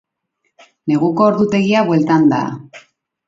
Neguko 0.91 1.27
ordutegia 1.33 1.83
bueltan 1.91 2.25
da. 2.35 2.41